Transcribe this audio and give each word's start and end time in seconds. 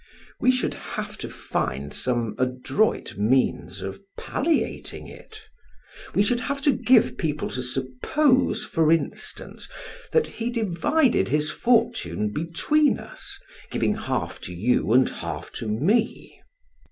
We 0.39 0.49
should 0.49 0.73
have 0.73 1.15
to 1.19 1.29
find 1.29 1.93
some 1.93 2.33
adroit 2.39 3.17
means 3.19 3.81
of 3.83 4.01
palliating 4.17 5.05
it. 5.07 5.43
We 6.15 6.23
should 6.23 6.39
have 6.39 6.59
to 6.63 6.71
give 6.71 7.19
people 7.19 7.51
to 7.51 7.61
suppose, 7.61 8.63
for 8.65 8.91
instance, 8.91 9.69
that 10.11 10.25
he 10.25 10.49
divided 10.49 11.29
his 11.29 11.51
fortune 11.51 12.29
between 12.33 12.97
us, 12.97 13.37
giving 13.69 13.93
half 13.93 14.41
to 14.45 14.55
you 14.55 14.91
and 14.91 15.07
half 15.07 15.51
to 15.57 15.67
me." 15.67 16.41